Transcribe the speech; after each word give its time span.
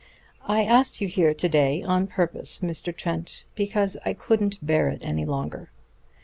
I 0.47 0.63
asked 0.63 0.99
you 0.99 1.07
here 1.07 1.31
to 1.35 1.47
day 1.47 1.83
on 1.83 2.07
purpose, 2.07 2.61
Mr. 2.61 2.91
Trent, 2.91 3.45
because 3.53 3.97
I 4.03 4.13
couldn't 4.13 4.65
bear 4.65 4.89
it 4.89 5.01
any 5.03 5.25
longer. 5.25 5.69